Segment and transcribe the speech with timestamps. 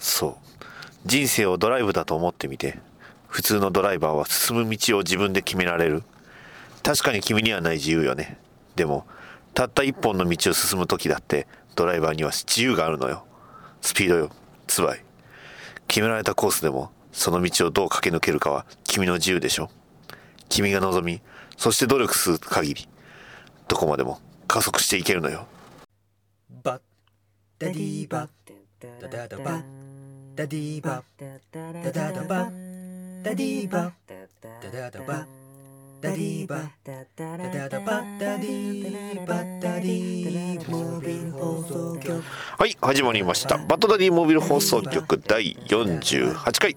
[0.00, 0.34] そう。
[1.06, 2.78] 人生をドライブだと思ってみて。
[3.30, 6.02] 普通のドライバーは進む道を自分で決められる。
[6.82, 8.38] 確かに君にはない自由よね。
[8.74, 9.06] でも
[9.54, 13.24] たった一本の道を進む時だってドライバーには自由があるのよ。
[13.80, 14.30] スピードよ。
[14.66, 15.04] つばい
[15.86, 19.70] 決められたコースでもその道をどう駆け抜けるかは君の自由でしょ。
[20.48, 21.22] 君が望み
[21.56, 22.88] そして努力する限り
[23.68, 25.46] どこまでも加速していけるのよ。
[26.64, 26.82] バッ
[27.60, 28.28] ダディーバ
[29.00, 29.89] ダダダバッ
[30.40, 31.26] ダディーバダ
[31.92, 32.50] ダダバ
[33.22, 34.14] ダディーバダ
[34.72, 35.26] ダダバ
[36.00, 42.24] ダディーバダダダバダディーバダディーモービル放送局。
[42.58, 43.58] はい始まりました。
[43.58, 46.74] バッドダディモービル放送局第48回。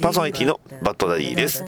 [0.00, 1.64] パーソナリティのバッドダディです。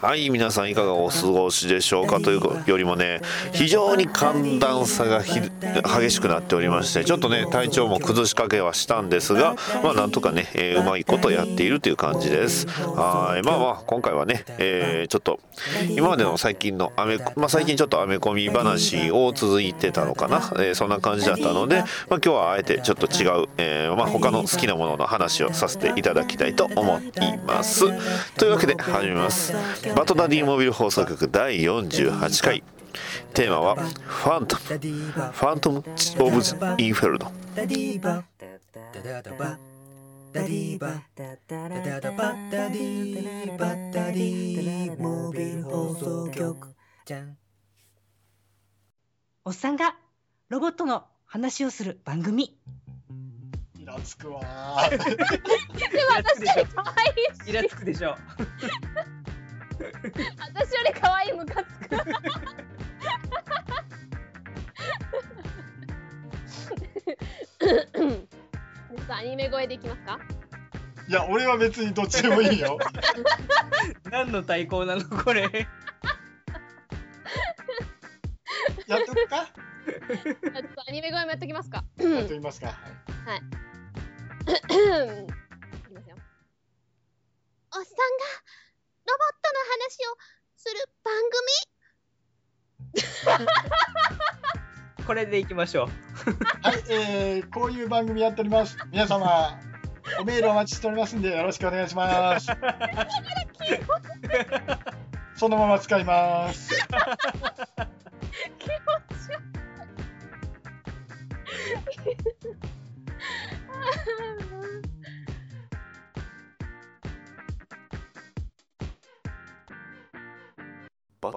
[0.00, 3.20] はい皆さんいかがお過ごしでしょうかというよりもね
[3.52, 12.66] 非常に寒暖差が激しくなっておりましてちょっとね体調も崩しかけはしたんですがまあなんとかね、えーうまいことやっているという感じです。
[12.66, 15.38] はいまあまあ今回はね、えーちょっと
[15.88, 27.84] 今までの最近のアメまあ最近ちょっとアメコミ話を続いてたのかな、えーそんな感じだったので、まあ、今日はあえてちょっと違う、えまあ、他の好きなものの話をさせていただきたいと思います。
[28.36, 29.52] というわけで始めます。
[29.96, 32.62] バトダディモビル放送局第48回。
[33.32, 34.62] テーマはファントム。
[35.32, 35.82] ファントム・
[36.20, 36.36] オブ・
[36.82, 39.54] インフェルノダディーバダダダバ
[40.32, 40.88] ダディーバ
[43.92, 46.74] ダディーモビル放送局
[47.06, 47.36] じゃん
[49.44, 49.94] おっさんが
[50.48, 52.58] ロボットの話をする番組。
[53.94, 54.90] イラつくわー。
[54.90, 55.06] でも
[56.16, 58.16] 私より可愛いイラつくでしょ。
[60.38, 61.88] 私より可愛いムカつく。
[61.88, 61.98] ちょ
[69.00, 70.18] っとアニメ声でいきますか？
[71.08, 72.78] いや、俺は別にどっちでもいいよ。
[74.10, 75.42] 何の対抗なのこれ。
[78.86, 79.46] やっとくか？
[79.84, 80.34] ちょっ
[80.74, 81.84] とアニメ声もやっときますか。
[81.98, 82.68] やっときますか。
[82.68, 82.72] い
[84.44, 86.16] きますよ。
[87.72, 88.28] おっさんが
[89.06, 90.16] ロボットの話を
[90.56, 91.14] する番
[94.96, 95.06] 組？
[95.06, 95.88] これでいきましょう。
[96.62, 98.78] はい、えー、こういう番組やっております。
[98.90, 99.58] 皆様、
[100.20, 102.46] おメールお待ちしておりますんで、よろしくお願いします。
[105.36, 106.70] そのまま使います。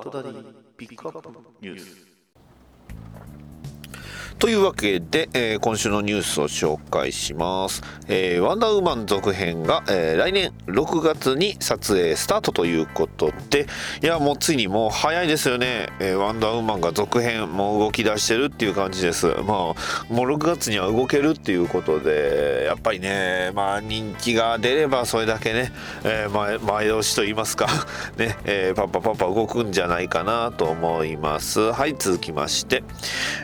[0.10, 1.30] トダディピックアップ
[1.60, 2.17] ニュース。
[4.40, 13.66] というわけで、えー今週のニュースを紹介します、えーワンダーウーマン続編が、えー来年6月に撮影スタートということで
[14.04, 19.26] いやもうついにもう早いですよね、えワンダーウーマンが続編もう動き出してるっていう感じです。
[19.26, 19.74] まあも
[20.10, 25.72] う6月には動けるっていうことでやっぱりねまあ人気が出ればそれだけね、
[26.04, 27.68] え前前倒しと言いますか
[28.18, 31.72] ね、えパッパパッパ動くんじゃないかなと思います。
[31.72, 32.84] はい続きまして、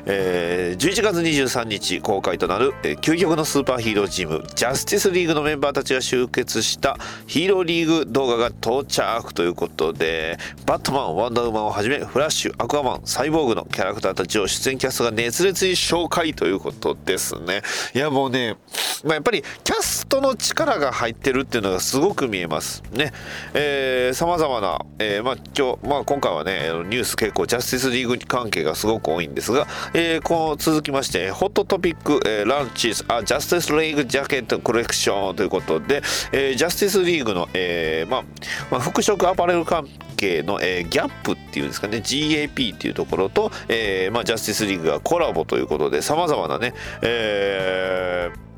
[0.05, 17.61] えー11月23日公開となる、えー究極のスーパーヒーローチームジャスティスリーグのメンバーたちが集結したヒーローリーグ動画が到着ということでバットマンワンダーウーマンをはじめフラッシュアクアマンサイボーグのキャラクターたちを出演キャストが熱烈に紹介ということですね。
[17.93, 18.57] いやもうね、
[19.03, 23.11] まあ、やっぱりキャストの力が入ってるっていうのがすごく見えますね。
[23.53, 36.01] えー、様々な、えまあ今日、まあ、今回はねニュース結構ジャスティスリーグ関係がすごく多いんですが、えー、こう続きましてホットトピック、えーランチスあジャスティスリーグジャケットコレクションということで、
[36.31, 38.23] えージャスティスリーグの、えーまあ
[38.71, 46.73] まあ、服飾アパレル関係の、えーギャップっていうんですかね GAP っていうところと、えーまあ、ジャスティスリーグがコラボということでさまざまなね、
[47.03, 48.52] えー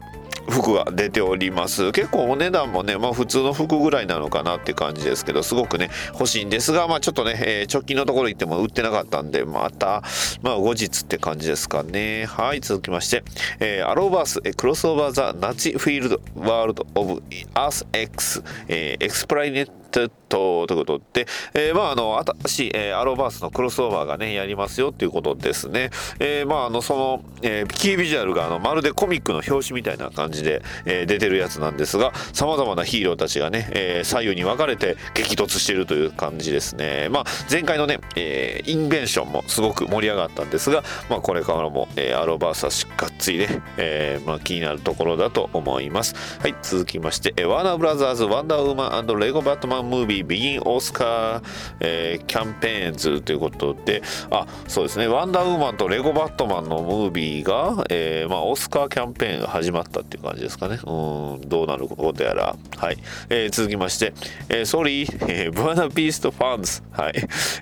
[0.49, 1.91] 服が出ております。
[1.91, 10.03] 結構お値段もねまあ普通の服ぐらいなのかなって感じですけどすごくね欲しいんですがまあちょっとね、えー直近のところ行っても売ってなかったんでまた
[10.41, 12.25] まあ後日って感じですかね。
[12.25, 13.23] はい続きまして、
[13.59, 25.89] えーアローバースえクロスオーバーザナチフィールドワールドオブアース X、えーエクスプライネットテッドということで、えーまああの新しい、えーアロバースのクロスオーバーがねやりますよっていうことですね。
[26.19, 37.07] えーまああのその、えーキービジュアルがあのまるでコミックの表紙みたいな感じで、えー出てるやつなんですが、さまざまなヒーローたちがね、えー左右に分かれて激突してるという感じですね。
[37.09, 46.15] まあ前回のね、えーインベージョンもすごく盛り上がったんですが、まあこれからも、えーアロバースはしっかっつりね、えーまあ気になるところだと思います。
[46.41, 51.41] はい、続きまして、えーワーナーブラザーズ Wonder Woman Lego Batman Movie Begin Oscar、
[51.79, 60.79] えー Campaigns ということで、あ、そうですね、ワンダーウーマンとレゴバットマンのムービーが、えーまあオスカーキャンペーンが始まったっていう感じですかね。
[60.85, 62.55] うん、どうなることやら。
[62.77, 62.97] はい、
[63.29, 64.13] えー続きまして、
[64.49, 67.13] えー、Sorry、えー、 B'wana Beast Fans、はい、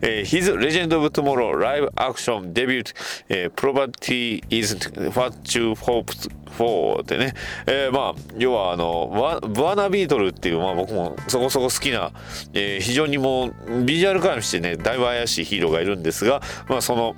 [0.02, 2.84] えー、His Legend of Tomorrow Live Action Debut、
[3.30, 7.34] えー、 Probably isn't what you hoped for ってね、
[7.66, 12.12] えーまあ要はあのブワナビーストっていう、まあ、僕もそこそこ好きな、
[12.54, 17.16] えー非常にもうビジュアルからしてねだいぶ怪しいヒーローがいるんですが、まあ、その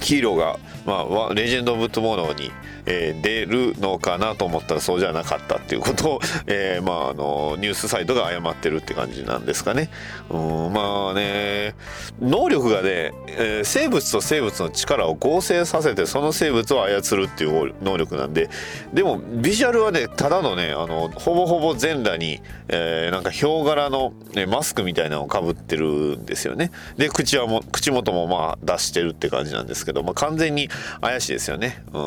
[0.00, 2.50] ヒーローが、まあ、レジェンド・オブ・トゥモローに、
[2.86, 9.90] えー出るのかなと思ったらそうじゃなかったっていうことを、 えーまあ、あのニュースサイトが謝ってるって感じなんですかね。
[10.30, 11.74] うんまあね
[12.20, 18.48] 能力がね、えー生物と生物の力を合成させてその生物を操るっていう能力なんで
[18.92, 26.70] でもビジュアルはねただのねあのほぼほぼ全裸に、えーなんかヒョウ柄の、ね、マスクみたいなのをかぶってるんですよね。
[26.96, 30.68] で口はも口元もまあ出してるって感じなんですけど、まあ、完全に
[31.00, 31.82] 怪しいですよね。
[31.92, 32.00] うん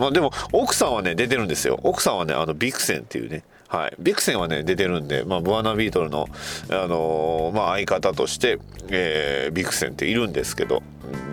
[0.00, 1.80] まあ、でも奥さんはね出てるんですよ。
[1.82, 3.42] 奥さんはねあのビクセンっていうね。
[3.68, 6.26] はい、ビクセンはね出てるんで、まあ、ブワナビーストの、
[6.70, 8.58] あのーまあ、相方として、
[8.88, 10.82] えービクセンっているんですけど。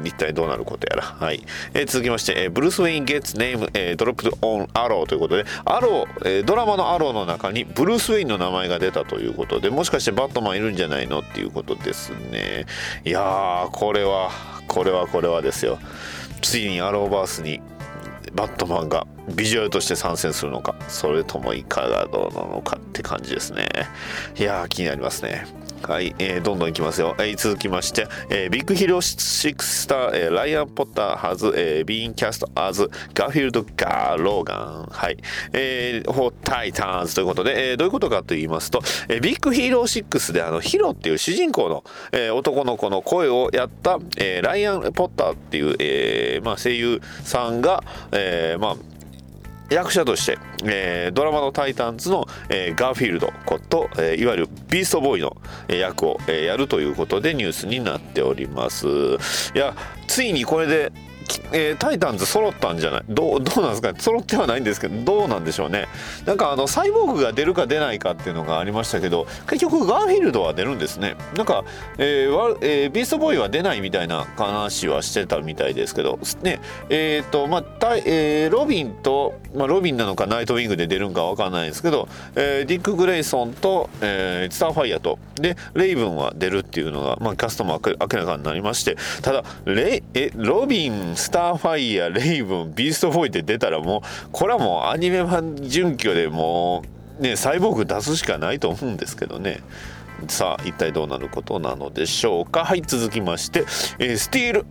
[0.03, 1.43] 一体どうなることやら、はい。
[1.73, 12.65] えー続きまして、えー Bruce Wayne Gets Name、えー、 Drop on Arrow ということでアロー、えードラマのアローの中にブルース・ウェインの名前が出たということでもしかしてバットマンいるんじゃないのっていうことですね。
[13.03, 14.31] いやーこれは
[14.67, 15.79] これはこれはですよ。
[16.41, 17.61] ついにアローバースに
[18.33, 23.67] バットマンがビジュアルとして参戦するのかそれともいかがどうなのかって感じですね。
[24.37, 25.45] いやー気になりますね。
[25.83, 27.15] はい、えーどんどんいきますよ。
[27.17, 35.17] はい、続きまして、えー Big Hero 6 Star、えー Ryan Potter、Has、えー、 Been Cast、As、Garfield Gar Logan、はい、
[35.53, 48.75] えー、 For Titans ということで、えーどういうことかと言いますと、えービッグヒーロー6であの、ヒロっていう主人公の、えー男の子の声をやった、えーライアン・ポッターっていう、えーまあ、声優さんが、えーまあ、
[49.69, 55.37] 役者として、えードラマの「タイタンズの」えーガーフィールドこと、えーいわゆるビーストボーイの
[55.67, 58.87] 役を、えーやるということでニュースになっております。
[59.53, 59.75] いや
[60.07, 60.91] ついにこれで、
[61.51, 63.01] えータイタンズ揃ったんじゃない？
[63.09, 63.93] どうどうなんですか？
[63.93, 65.87] ね揃ってはないんですけどどうなんでしょうね。
[66.25, 71.15] なんかあのサイボーグが出るか出ないかっていうのがありましたけど結局ガーフィールドは出るんですね。
[71.35, 71.63] なんか、
[71.97, 76.59] えーわえービーストボーイは出ないみたいな話はしてたみたいですけどね
[76.89, 96.83] えっ、とまあタイえーロビンと、まあ、ロビンなのかナイトウィングで出るんかわかんないですけど、えーディック・グレイソンと、えースターファイヤーとでレイブンは出るっていうのが、まあ、キャストも明明らかになりましてただレイえロビンスターファイヤーレイブンビーストボーイって出たらもうこれはもうアニメ版準拠でも
[97.19, 99.61] うねサイボーグ出すしかないと思うんですけどね。
[100.27, 102.65] さあ一体どうなることなのでしょうか。
[102.65, 103.65] はい続きまして、
[103.99, 104.65] えースティール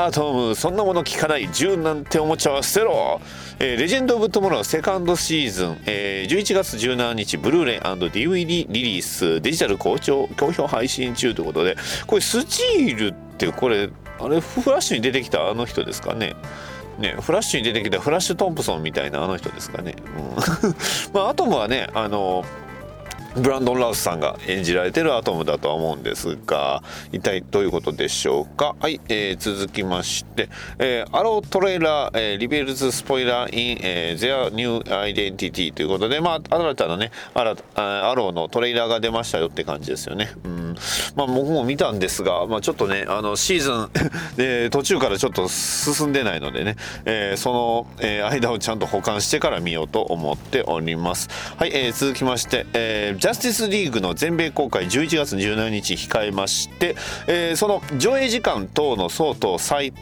[0.00, 3.20] アトムそんなもの聞かない銃なんておもちゃは捨てろ、
[3.58, 9.40] えーレジェンド・オブ・トモローセカンドシーズン、えー11月17日ブルーレイ &DVD リリース。
[9.40, 11.76] デジタル好調好評配信中ということで。
[12.06, 13.90] これスチールってこれ
[14.24, 16.36] あれフラッシュに出てきたあの人ですかね
[16.98, 19.96] ね、フラッシュに出てきたフラッシュ・トンプソンみたいなあの人ですかね。
[20.16, 20.36] うん
[21.14, 22.44] まあ、アトムはね、あの
[23.36, 28.76] ブランドン・ラウスさんが演じられてるアトムだとは思うんですが一体どういうことでしょうか？
[28.80, 30.48] はい、えー続きまして、
[30.78, 40.30] えー Arrow Trailer、えー Reveals Spoiler in、えー、Their New Identity ということでまあ新たなね新たアローのトレーラーが出ましたよって感じですよね。
[40.44, 40.74] うん。
[41.16, 43.90] まあ僕も見たんですが、まあ、ちょっとねあのシーズン
[44.70, 51.28] 途中からちょっと進んでないのでね、えーその、えー間をちゃんと補完してから見ようと思っております。
[51.56, 56.96] はい、えー続きまして、えージャスティスリーグの全米公開11月17日控えまして、
[57.28, 59.92] えーその上映時間等の相当再、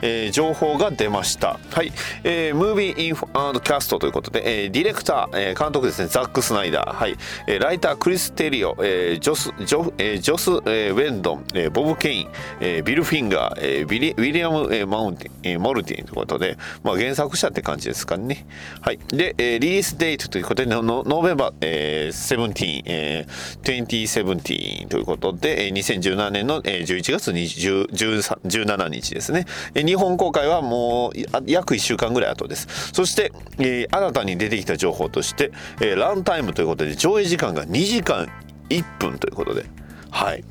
[0.00, 1.58] えー情報が出ました。
[1.72, 1.90] はい、
[2.22, 6.94] えー、 Movie Info Cast ということで、えー Director、えー監督ですねザック・スナイダー。
[6.94, 7.16] はい、
[7.48, 12.28] えー Writer クリス・テリオ、えージョスジョ,、えージョス、えーウェドン、えーボブ・ケイン、
[12.60, 18.46] えービル・フィンガー、えービリウィリアム・えーマウンティン、えーモルティンということで、まあ、原作者って感じですかね。
[18.82, 19.00] はい。
[19.08, 31.12] で、えー Release Date ということでのの November、えー、17 2017、えー、2017ということで、えー2017年の、えー11月17日ですね、えー日本公開はもう
[31.46, 32.92] 約1週間ぐらい後です。
[32.92, 38.28] そして、えー新たに出てきた情報として、えー Runtime ということで上映時間が2時間
[38.68, 39.64] 1分ということで。
[40.10, 40.44] はい。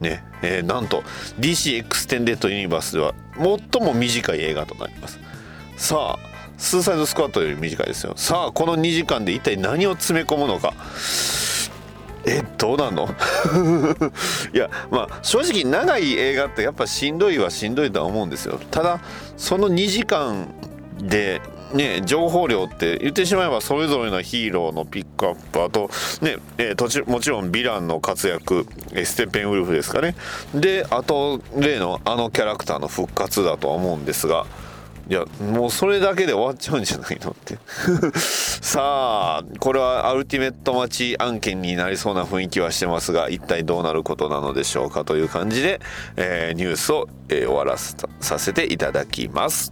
[0.00, 0.24] ね。
[0.42, 1.02] えーなんと
[1.40, 5.18] DC エクステンデッドユニバースでは最も短い映画となります。
[5.76, 6.33] さあ
[6.64, 8.14] スーサイドスクワッドより短いですよ。
[8.16, 10.72] さあこの2時間で一体何を詰め込むのか。
[12.26, 13.04] えどうなんの？
[14.54, 18.58] いやまあ正直長い映画ってやっぱしんどいはしんどいとは思うんですよ。
[18.70, 19.00] ただ
[19.36, 20.48] その2時間
[21.00, 21.42] で
[21.74, 25.62] ね情報量って言ってしまえばそれぞれのヒーローのピックアップ。
[25.62, 25.90] あと
[26.22, 28.66] ね、えーちもちろんヴィランの活躍。
[29.04, 30.16] ステッペンウルフですかね。
[30.54, 34.46] であと例のあのキャラクターの復活だとは思うんですが。
[35.08, 37.58] いやもうそれだけで終わっちゃうんじゃないのって
[38.18, 45.80] さあこれはアルティメット待ち案件になりそうな雰囲気はしてますが一体どうなることなのでしょうかという感じで、
[46.16, 49.70] えーニュースを、えー終わらせたさせていただきます。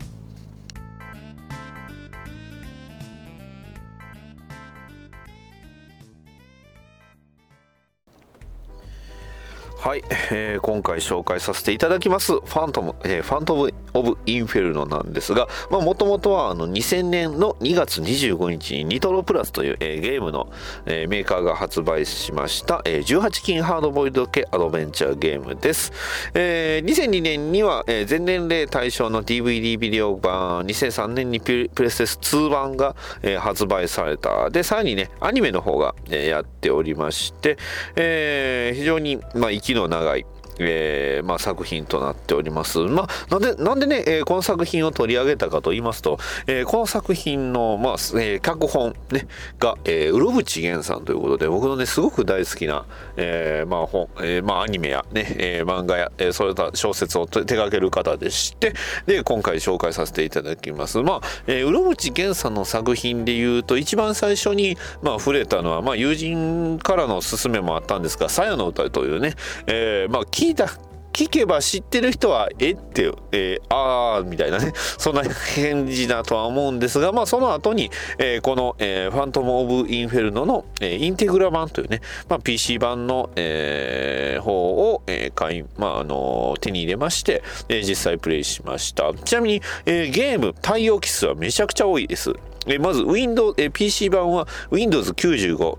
[9.78, 20.50] はい、えー今回紹介させていただきますファントム、えーファントム・オブ・インフェルノなんですが、もともとはあの2000年の2月25日にニトロプラスという、えーゲームの、
[20.86, 25.92] えーメーカーが発売しました、えー18金ハードボイド系アドベンチャーゲームです。
[26.34, 34.50] えー2002年には、えー全年齢対象の DVD ビデオ版、2003年にプレプレステス2版が、えー発売された。
[34.50, 37.58] で、さらにね、アニメの方が、えーやっておりまして、
[37.96, 40.24] えー非常に、まあ、息の長い、
[40.58, 42.78] えーまあ、作品となっております。
[42.78, 49.26] まあ、なんで、なんでね、えーこの作品を取り上げたかと言いますと、えーこの作品の、まあ、え脚本、ね、
[49.58, 58.74] が、えー、うろぶちげんさんということで、僕のね、すごく大好きな、えーまあ、本、えーまあ、アニメやね、えー漫画や、えー、そういった小説を手掛ける方でして、
[59.06, 61.02] で、今回紹介させていただきます。
[61.02, 69.34] まあ、えー、うろぶちげんさんの作品で言うと、一番最初に、まあ、触れたのは、まあ、友人からの勧めもあったんですが、さやの歌というね、
[69.66, 70.66] えーまあ、聞いた、
[71.12, 89.12] 聞けば知ってる人は、えって、えーあーみたいなね、 そんな返事だとは思うんですが、まあその後に、えーこの、えーファントム・オブ・インフェルノの、えインテグラ版というね、まあ PC 版の、え方を、え買い、まああの手に入れまして、え実際プレイしました。
[89.14, 92.32] ちなみに、えゲーム対応機数はめちゃくちゃ多いです。
[92.66, 95.76] えーまず Windows、えー PC 版は Windows 95、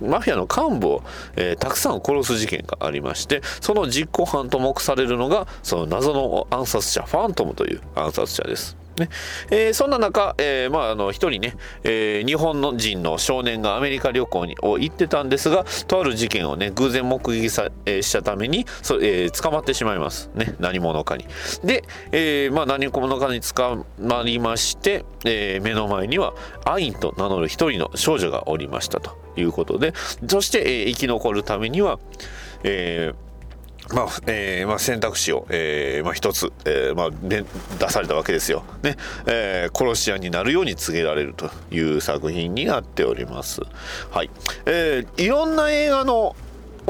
[0.00, 1.02] マフィアの幹部を、
[1.36, 8.79] えーたくさん殺す事件がありましてその実行犯と目されるのがその謎の暗殺者ファントムという暗殺者です。
[8.98, 9.08] ね。
[9.50, 20.30] えーそんな中、えーまあ、あの一人ね、えー日本の人の少年がアメリカ旅行にを行ってたんですがとある事件をね偶然目撃さ、えーしたためにそ、えー捕まってしまいます。
[20.34, 20.54] ね。
[20.58, 21.26] 何者かに。
[21.64, 29.92] で、えーまあ、何者かに捕まりまして、えー目の前にはアインと名乗る一人の少女がおりましたということで
[30.28, 31.98] そして、えー生き残るためには、
[32.64, 33.29] えー
[33.92, 37.44] まあえーまあ、選択肢を、えーまあ、一つ、えーまあ、で
[37.78, 38.96] 出されたわけですよ、ね。
[39.26, 43.60] えー殺し屋になるように告げられるという作品になっております。
[44.10, 44.30] はい。
[44.66, 46.36] えーいろんな映画の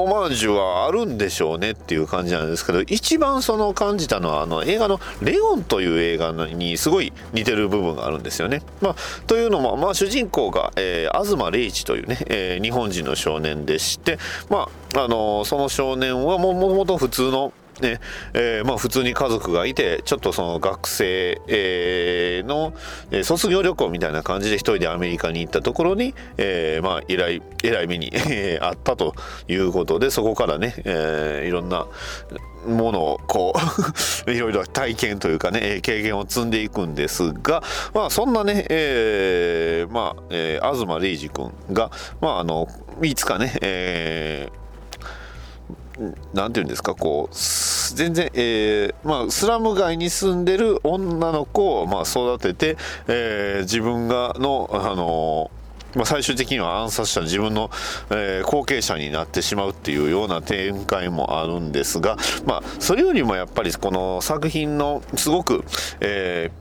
[0.02, 8.62] オマージュはあるんでしょうねっていう感じなんですけど一番その感じたのはあの映画の「レオン」という映画にすごい似てる部分があるんですよね。
[8.80, 18.00] まあ、というのも、まあ、主人公が、えー東礼一というね、えー日本人の少年でして、まああのその少年はもともと普通のね。
[18.34, 22.72] えーまあ、普通に家族がいてちょっとその学生、えーの、
[23.10, 29.14] えー卒業旅行みたいな感じで一人でアメリカに行ったところに、えまあ、えらいえらい目にえあったと
[29.49, 31.87] いうことでそこからね、えいろんな
[32.66, 33.54] ものをこ
[34.26, 37.62] う いろいろ体験というかね経験を積んでいくんですが、
[37.94, 42.68] まあ、そんなね、えまあえー東礼二君が、まあ、あの
[43.02, 44.59] いつかね、えー
[46.32, 47.35] なんていうんですかこう
[47.94, 52.76] 全然、えーまあ、スラム街に住んでる女の子を、まあ、育てて、
[53.09, 55.50] えー自分がの、あの
[55.94, 57.70] まあ、最終的には暗殺者自分の、
[58.11, 62.16] えー後継者になってしまうっていうような展開もあるんですが、
[62.47, 65.64] まあ、それよりもやっぱりこの作品のすごく、
[66.00, 66.59] えー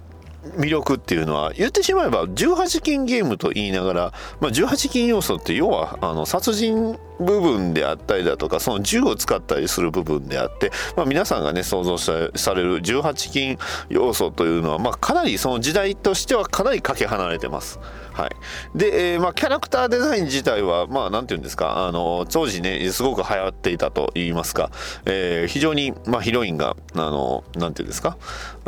[0.57, 12.13] 魅力っていうのは言ってしまえば18禁ゲームと言いながら、まあ、18禁要素って要はあの殺人部分であったりだとかその銃を使ったりする部分であって、まあ、皆さんがね想像さ
[12.53, 13.57] れる18禁
[13.89, 17.79] 要素というのは、まあ、かなりその時代としてはかなりかけ離れてます。
[18.19, 18.31] はい、
[18.77, 24.71] で、えーまあ、キャラクターデザイン自体は、まあ、なんていうんですか、あの、当時ね、すごく流行っていたと言いますか、
[25.05, 28.17] えー非常に、まあ、ヒロインが、あの、なんていうんですか、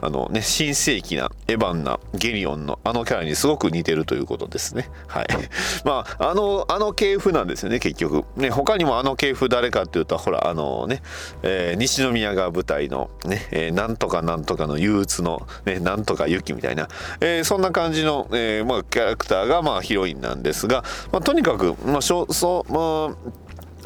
[0.01, 4.89] あのね、新世紀なエヴァンなゲリオンのあのキャラにすごく似てるということですね。
[5.07, 5.27] はい。
[5.85, 8.25] まあ、あの、あの系譜なんですよね、結局。
[8.35, 11.01] ね、他にもあの系譜誰かっていうと、ほら、あのね、
[11.43, 16.87] えー西宮が舞台のね、えーなんとかなんとかの憂鬱の、ね、なんとか雪みたいな、
[17.19, 23.31] えーそんな感じの、えーまあ、キャラクターが、まあ、ヒロインなんですが、まあ、とにかく、まあ、しょそう、まあ、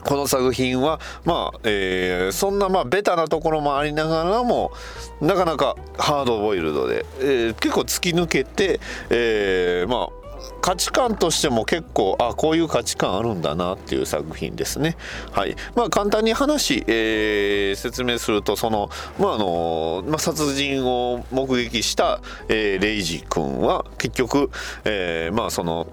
[0.06, 4.72] この作品は、まあ、えーそんな、まあ、ベタなところもありながらも、
[5.20, 10.26] なかなかハードボイルドで、えー結構突き抜けて、えーまあ、
[10.62, 14.96] 価値観としても結構あこういう価値観あるんだなっていう作品ですね。
[15.32, 24.52] はいまあ、簡単に話、えー説明するとその、まああのまあ、殺人を目撃した、えーレイジ君は結局、
[24.84, 25.88] えーまあその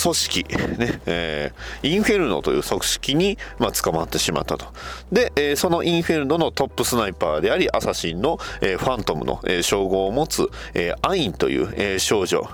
[0.00, 4.66] 組織、ねえーインフェルノという組織に、まあ、捕まってしまったと。
[5.12, 12.48] で、えーそのインフェルノのトップスナイパーでありアサシンの、えーファントムの、えー称号を持つ、えーアインという、えー少女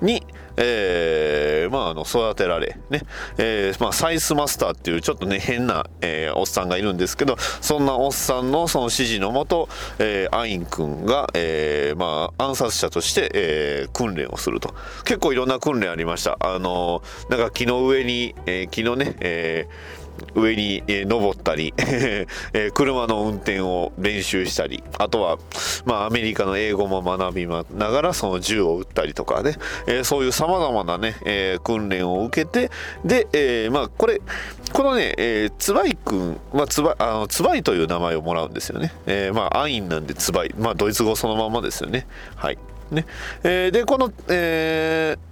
[0.00, 0.24] に、
[0.56, 3.02] えーまあ、あの育てられ、ね。
[3.38, 14.74] えーまあ、サイスマスターっていうちょっとね変な、えーおっさんがいるんですけどそんなおっさんのその指示のもと、えーアイン君が、えーまあ、暗殺者として、えー訓練をすると。
[15.04, 16.36] 結構いろんな訓練ありました。
[16.40, 19.99] あのーなんか木の上に、えー木のね、えー
[20.34, 25.38] 上に、えー登ったり、 えー車の運転を練習したりあとは、
[25.84, 29.56] まあ、アメリカの英語も学びながらその銃を撃ったりとかね、
[29.86, 32.70] えーそういうさまざまなね、えー訓練を受けて
[33.04, 34.20] で、えーまあこれ
[34.72, 42.06] このね、えー、ツバイ君、まあ、ツバあのツバイという名前をもらうんですよね、えーまあアインなんでツバイ、まあ、ドイツ語そのままですよね。
[42.36, 42.58] はい。
[42.90, 43.06] ね、
[43.44, 45.29] えーでこの、えー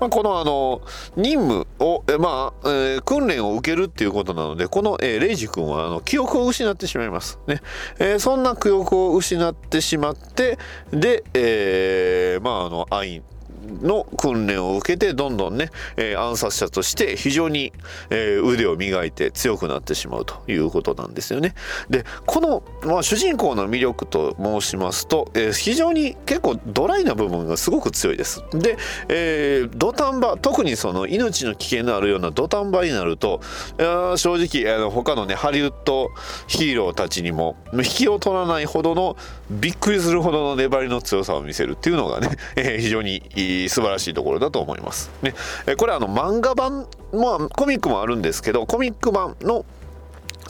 [0.00, 0.82] まあ、このあの
[1.16, 7.38] 任務を、えまあえー訓練を受けるっていうことなのでこの、えーレイジ君はあの記憶を失ってしまいます。
[7.46, 7.60] ね、
[7.98, 10.58] えーそんな記憶を失ってしまって
[10.90, 13.35] で、えーまああのアイン。
[13.82, 17.72] の訓練を受けてどんどんね、えー暗殺者として非常に、
[18.10, 21.54] えー腕を磨いて強くなってしまうということなんですよね。
[21.90, 28.42] でこの、まあ、主人公の魅力と申しますと、えー非常に結構ドライな部分がすごく強いです。
[28.52, 28.76] で、
[29.08, 33.40] えー土壇場特にその命の危険のあるような土壇場になると
[33.78, 36.10] 正直あの他のねハリウッド
[36.46, 39.16] ヒーローたちにも引きを取らないほどの
[39.50, 45.10] びっくりするほどの粘りの強さを見せるっていうのがね、えー非常にいい素晴らしいところだと思います。
[45.22, 45.34] ね、
[45.66, 49.64] えこれはあの漫画版まあコミックもあるんですけどコミック版の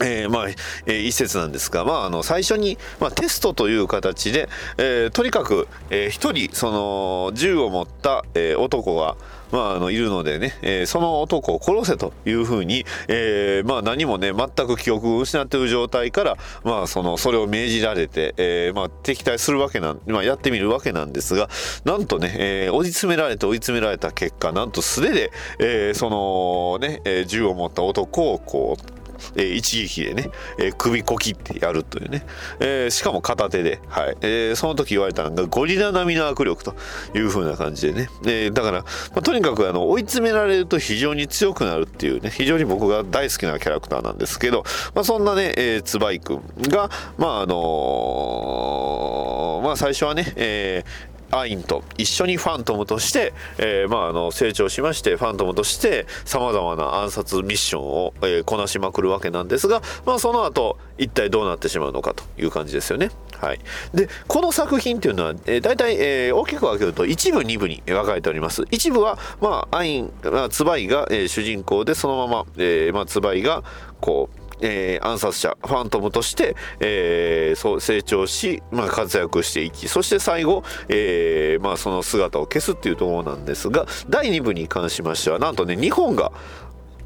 [0.01, 9.17] えーまあ、えー一節なんですが、まあ、あの最初に、まあ、テストという形で、えーとにかく、えー一人その銃を持った、えー男が、
[9.53, 21.49] まあ、あのいるのでね、えーその男を殺せというふうに、えーまあ、何もね全く記憶を失っている状態から、まあ、そのそれを命じられて、えーまあ、敵対するわけなん、まあ、やってみるわけなんですが
[21.85, 28.96] なんとね、えー追い詰められて追い詰められた結果なんと素手で、えーそのね、えー銃を持った男をこう
[29.37, 32.25] えー一撃でね、えー首こきってやるというね、
[32.61, 34.17] えーしかも片手で、はい。
[34.21, 36.75] えーその時言われたのがゴリラ並みの握力と
[37.15, 42.31] いう風な感じでね、えーだから、まあとにかくあの追い詰められると非常に強くなるっていうね。
[42.31, 63.11] 非常に僕が大好きなキャラクターなんですけど、まあ、そんなね、えー、つばいくんがまああのーまあ最初はね、えーアインと一緒にファントムとして、えーまあ、あの成長しましてファントムとしてさまざまな暗殺ミッションを、えーこなしまくるわけなんですが、まあ、その後一体どうなってしまうのかという感じですよね。
[63.39, 63.61] はい、
[63.93, 73.63] でこの作品っていうのは、えー、大体、えー大きく分けると一部二部に分かれております一部は、まあ、アイン、まあ、ツバイが、えー主人公でそのまま、えーまあ、ツバイが
[74.01, 86.33] こうえー暗殺者ファントムとして、えーそう成長し、まあ、活躍していきそして最後、えーまあ、その姿を消すっていうところなんですが第2部に関しましてはなんとね日本が、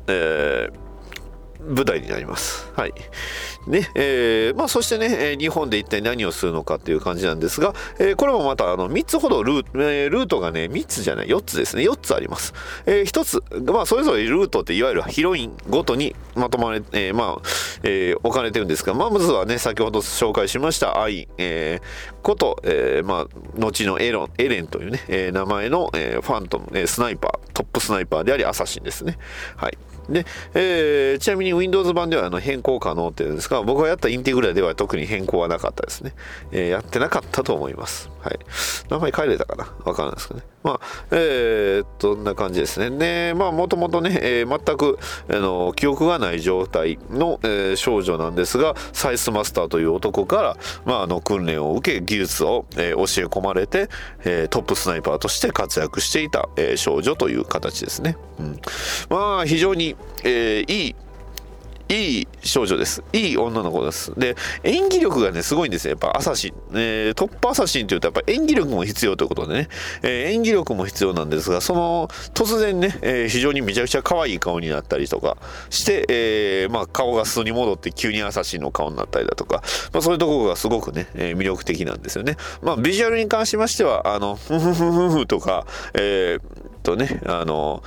[0.08, 0.90] えー
[1.62, 2.72] 舞台になります。
[2.74, 2.94] はい。
[3.66, 12.54] ね、えーまあそしてね、えー日本で一体何をするのかっていう感じなんですが、えーこれもまたあの3つほどルー,、えールートがね、3つじゃない、4つですね、4つあります。
[12.86, 17.42] え1つ、まあそれぞれルートっていわゆるヒロインごとにまとまれ、えーまあ、
[17.82, 23.26] えー置かれてるんですが、まあまずはね、先ほど紹介しましたアイ、えーこと、えーまあ、
[23.58, 29.18] 後のエロン、エレンというね、えー名前の、えーファントム、えースナイパー、トップスナイパーでありアサシンですね。
[29.56, 29.78] はい。
[30.08, 36.14] で、えーちなみに Windows 版ではあの変更可能っていうんですが、僕がやったインテグラでは特に変更はなかったですね。
[36.52, 38.10] えーやってなかったと思います。
[38.20, 38.38] はい。
[38.88, 39.72] 名前変えれたかな？
[39.84, 40.46] わからないですけどね。
[40.62, 42.90] まあ、えー、そんな感じですね。
[42.90, 44.98] で、まあ、もともとね、えー全く、
[45.30, 53.88] あの、記憶がない状態の、えー少女なんですが、サイスマスターという男から、まあ、あの、訓練を受け、技術を、えー教え込まれて、
[54.24, 58.16] えートップスナイパーとして活躍していた、えー少女という形ですね。
[58.38, 58.60] うん。
[59.08, 60.94] まあ、非常に、えーいい、
[61.90, 63.02] いい少女です。
[63.12, 64.12] いい女の子です。
[64.16, 65.90] で、演技力がね、すごいんですよ。
[65.90, 66.52] やっぱアサシン。
[66.72, 69.68] えートップアサシンというと、やっぱ演技力も必要ということでね、
[70.02, 75.36] えー演技力も必要なんですが、その、突然ね、えー非常にめちゃくちゃ可愛い顔になったりとか
[75.68, 82.36] して、えーまあ、顔が素に戻って急にアサシンの顔になったりだとか、まあ、そういうところがすごくね、え魅力的なんですよね。
[82.62, 86.42] まあ、ビジュアルに関しましては、あの、ふふふふふとか、えーっ
[86.84, 87.82] とね、あの、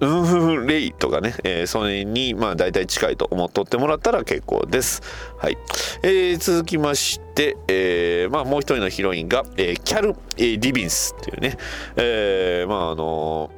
[0.00, 5.02] ウンフフレイとかね、えーそれにまあ大体近いと思っとってもらったら結構です。
[5.38, 5.58] はい。
[6.02, 11.56] えー続きまして、えーまあもう一人のヒロインが、えーキャル・えーリビンスっていうね、
[11.96, 13.50] えーまああの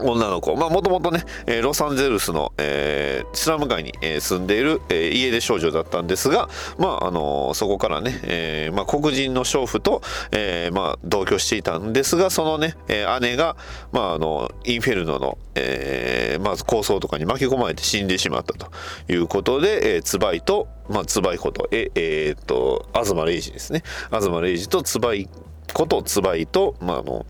[0.00, 13.56] 女の子、まあもともとね、えーロサンゼルスの、えースラム街に、えー住んでいる、えー家出少女だったんですが、まああのそこからね、えーまあ、黒人の娼婦と、えーまあ、同居していたんですが、そのね、えー姉が、
[13.92, 18.70] まああのインフェルノの、えーまあ、構想とかに巻き込まれて死んでしまったと
[19.12, 23.82] いうことで、えー、ツバイと、まあ、ツバイこと、ええーっと、東レイジですね。
[24.10, 25.28] 東レイジとツバイ
[25.74, 27.26] ことツバイと、まああの、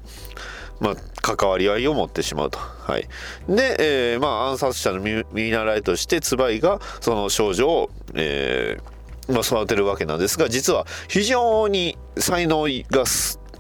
[0.81, 2.59] まあ、関わり合いを持ってしまうと。
[2.59, 3.09] はい。
[3.49, 3.77] で、
[4.13, 13.05] えーまあ、暗殺者の見見習いとして、ツバイがその少女を、えーまあ、育てるわけなんですが、実は非常に才能が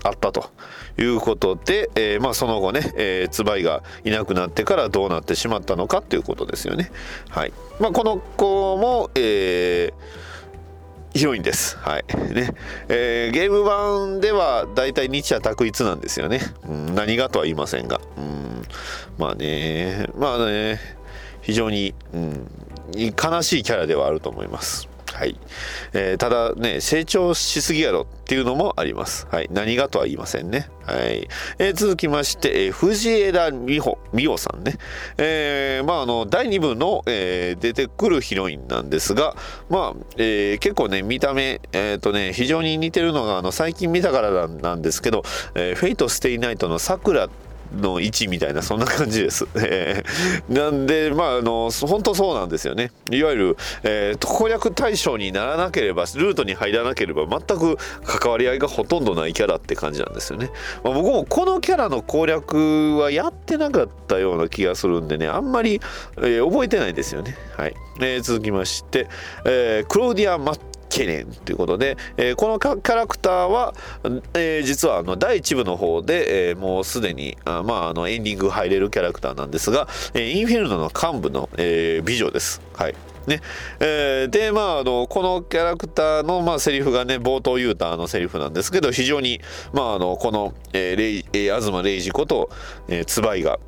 [0.05, 0.51] あったと
[0.99, 6.91] いうことで、えーまあ、その後ね、えー、ツバイがいなくなってからどうなってしまったのかということですよね。
[7.29, 7.53] はい。
[7.81, 10.28] まあ、この子も、えー
[11.19, 11.77] ヒロインです。
[11.79, 12.05] はい。
[12.33, 12.55] ね。
[12.89, 16.41] えーゲーム版では大体日夜択一なんですよね。
[16.67, 18.01] うん、何がとは言いませんが。
[18.17, 18.63] うん、
[19.19, 20.79] まあね、まあね、
[21.43, 22.49] 非常に、うん、
[22.95, 24.88] 悲しいキャラではあると思います。
[25.15, 25.37] はい。
[25.93, 29.27] えーただね、成長しすぎやろっていうのもあります。
[29.31, 29.49] はい。
[29.51, 30.69] 何がとは言いませんね。
[30.85, 31.29] はい。
[31.59, 34.77] えー続きまして、えー藤枝美穂、美穂さんね。
[35.17, 39.35] えーまあ、あの、第2部の、えー出てくるヒロインなんですが、
[39.69, 45.23] まあ、えー結構ね、見た目、えっ、とね、非常に似てるのが、あの、最近見たからなんですけど、
[45.55, 47.29] えーフェイト・ステイ・ナイトの桜
[47.77, 49.47] の位置みたいなそんな感じです。
[49.57, 50.03] え
[50.49, 52.91] なんでまああの本当そうなんですよね。
[53.11, 60.51] いわゆる、えー攻略対象にならなければルートに入らなければ全く関わり合いがほとんどないキャラって感じなんですよね。
[60.85, 65.81] まあ、僕もこのキャラの攻略はやってなかったような気がするんでねあんまり、
[66.19, 67.37] えー覚えてないですよね。
[67.57, 67.75] はい。
[68.01, 69.09] えー続きまして、
[69.45, 73.75] えークローディア・マッケネンということで、えーこのキャラクターは、
[74.35, 82.61] えー実はあの第1部の方で、えーもうすでにあ、まあ、あのエンディング入れるキャラクターなんですが、えーインフェルノの幹部の、えー美女です。
[82.75, 82.95] はい
[83.27, 83.41] ね
[83.81, 89.41] えーでまああのこのキャラクターの、まあ、セリフがね冒頭言うたあのセリフなんですけど非常に、
[89.73, 92.51] まあ、あのこの、えーレイえー東レイジこと、
[92.89, 93.59] えー、ツバイが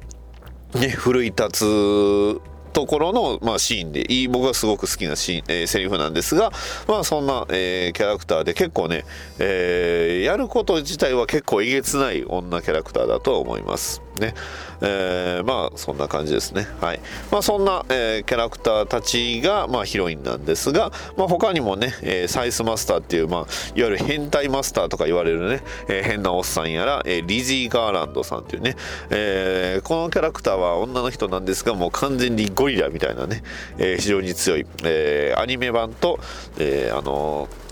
[0.74, 2.40] ね、奮い立つ
[2.72, 6.50] ところの、まあ、シーンでいい僕がすごく好きなシーン、えーセリフなんですが、
[6.88, 9.04] まあ、そんな、えーキャラクターで結構ね、
[9.38, 14.02] えーやること自体は結構えげつない女キャラクターだと思います。
[14.18, 14.34] ね。
[14.82, 16.66] えーまあそんな感じですね。
[16.80, 17.00] はい。
[17.30, 23.40] まあそんな、えーキャラクターたちが、まあ、ヒロインなんですが、まあ、他にもね、えーサイスマスターっていう、まあ、
[23.74, 28.76] いわゆる変態マスターとか言われるね、えー変なおっさんやら、えーリジー・ガーランドさんっていうね、
[29.10, 33.42] えーこのキャラクターは女の人なんですがもう完全にゴリラみたいなね、
[33.78, 36.18] えー非常に強い、えーアニメ版と、
[36.58, 37.69] えーあのー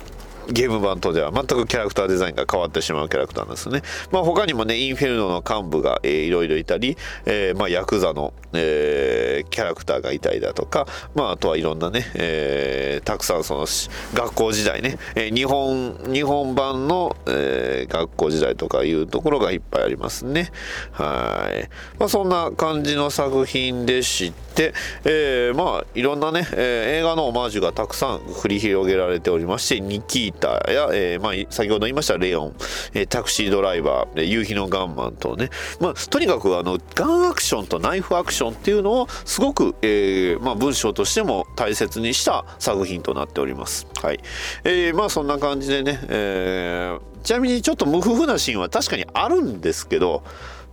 [0.50, 3.82] ゲーム版とでは全くキャラクターデザインが変わってしまうキャラクターなんですね。
[4.10, 13.66] まあ他にもね、インフェルノの幹部が、えーいろいろいたり、えーまあヤクザの、えーキャラクターがいたりだとか、まああとはいろんなね、えーたくさんその
[14.14, 20.50] 学校時代ね、えー日本、日本版の、えー学校時代とかいうところがいっぱいありますね。
[20.92, 21.68] はい。
[21.98, 24.72] まあそんな感じの作品でして、
[25.04, 32.56] えーまあいろんなね、えー映画のオマージュがたくさん繰り広げられておりまして、ニキータや、えーまあ先ほど言いましたレオン、
[32.94, 43.86] えータクシードライバー、夕日のガンマンとね、まあとにかくあのガンアクションとナイフアクションっていうのをすごく、えーまあ文章としても大切にした作品となっております。
[44.02, 44.20] はい。
[44.64, 50.22] えーまあそんな感じでね、えーちなみにちょっと無夫婦なシーンは確かにあるんですけど、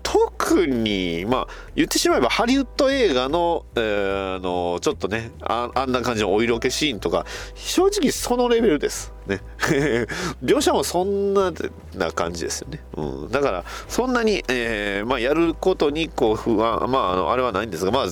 [0.04, 7.26] 特にまあ言ってしまえばハリウッド映画の,、えーのちょっとねああんな感じのお色気シーンとか
[7.56, 9.42] 正直そのレベルですね
[10.44, 11.52] 描写もそんな
[11.96, 18.06] な感じですよね、うん、だからそんなに、えーまあ、やることにこう不安まああのあれはないんですがまあ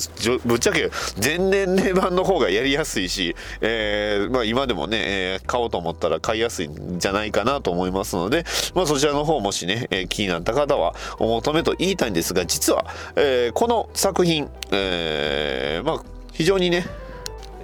[0.46, 0.90] ぶっちゃけ
[1.22, 12.86] 前年齢版の方がやりやすいし、えーまあ、今でもね、えー買おうと思ったら買いやすいんじゃないかなと思いますので、まあ、そちらの方もしね、えー気になった方はお求めと言いたいんですが実は、
[13.16, 16.86] えーこの作品、えーまあ非常にね、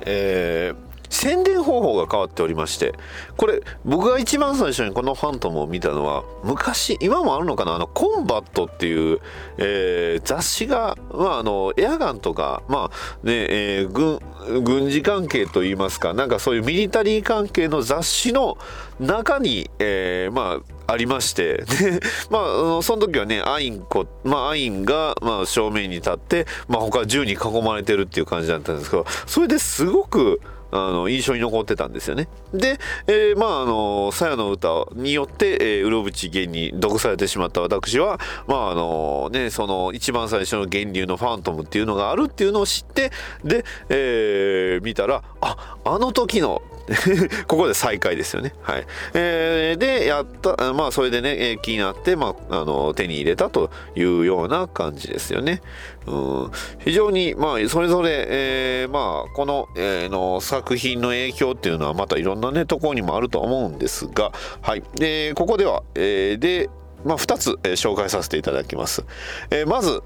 [0.06, 2.94] えー宣伝方法が変わっておりまして
[3.38, 9.20] これ僕が一番最初にこの「ファントム」を見たのは昔今もあるのかなあの「コンバット」っていう、
[9.58, 14.20] えー雑誌が、まあ、あのエアガンとか、まあねえー軍
[14.64, 18.58] 軍事関係といいますかなんかそういうミリタリー関係の雑誌の
[19.00, 22.00] 中に、えーまあありましてで
[22.32, 22.40] ま
[22.80, 30.42] あその時はねアインコまあアインが、まあ、正面に立って、まあ、他銃に囲まれてるっていう感じだったんですけどそれですごく
[30.72, 32.28] あの印象に残ってたんですよね。
[32.54, 43.12] で、えーまああの「さやの歌」によって、えー、うろぶち源に毒されてしまった私はまああのねその一番最初の源流のファントムっていうのがあるっていうのを知って
[43.44, 46.62] で、えー見たらああの時の
[47.48, 48.54] ここで再開ですよね。
[48.62, 48.86] はい。
[49.14, 55.62] えーで、やった、まあ、それでね、気になって、まあ、あの、手に入れたというような感じですよね。
[56.08, 56.52] うん。
[56.80, 64.84] 非常に、まあ、それぞれ、えーまあ、この、えーの作品の影響っていうのは、またいろんなね、ところにもあると思うんですが、はい。
[64.96, 66.70] で、ここでは、えーで、
[67.06, 69.04] まあ、2つ、えー紹介させていただきます。
[69.52, 70.02] えーまず、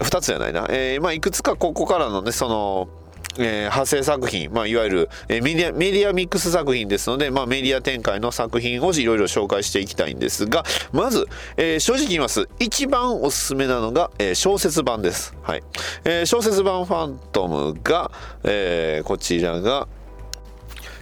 [0.00, 2.88] 2つじゃないな、えーまあ、いくつかここからのね、その、
[3.38, 12.48] えー派生作品、まあ、いわゆる、えーメディアメディアミックス作品ですので、まあ、メディア展開の作品をいろいろ紹介していきたいんですがまず、えー正直言います。
[12.58, 15.62] 一番おすすめなのが、えー小説版です、はい。
[16.04, 18.10] えー小説版ファントムが、
[18.44, 19.88] えーこちらが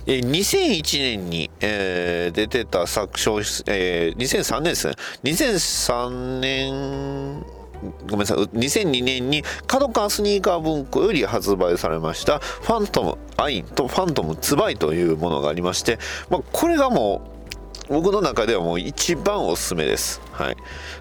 [0.06, 4.94] え2001年に、えー出てた作小説、えー2003年ですね。
[5.24, 7.57] 2003年
[8.08, 15.98] ごめんなさい2002年に角川スニーカー文庫より発売されました「ファントムアイン」と「ファントムツバイ」というものがありまして、
[16.30, 17.38] まあ、これがもう
[17.88, 20.20] 僕の中ではもう一番おすすめです。
[20.32, 20.56] はい。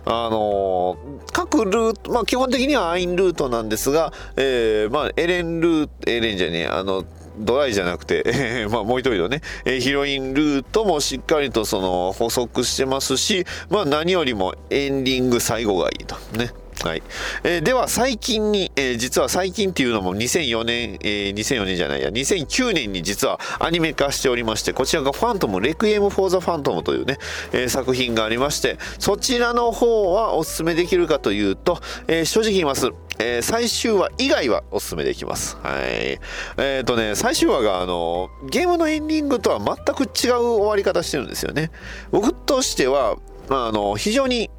[0.05, 7.03] あのー各ルート、まあ基本的にはアインルートなんですが、えーまあエレンルート、エレンじゃねえ、あの、
[7.39, 16.15] ドライじゃなくて、え ーまあもう一人のね、えーヒロインルートもしっかりとその補足してますし、まあ何よりもエンディング最後がいいと。
[16.37, 16.51] ね。
[16.83, 17.03] はい。
[17.43, 27.17] えーでは最近に、えー実は最近っていうのも2004年、えー2004年じゃないや、2009年に実はアニメ化しておりまして、こちらがファントム、レクイエム・フォー・ザ・ファントムというね、
[27.51, 32.89] えー作品がありまして、そちらの方はおすすめできるかというと、えー正直言います。
[33.19, 35.57] えー最終話以外はおすすめできます。
[35.63, 36.19] はい。
[36.57, 41.71] えっ、とね、最終話が、あの、ゲームのエンディングとは全く違う終わり方してるんですよね。
[42.11, 43.15] 僕としては、
[43.49, 44.49] まあ、あの、非常に、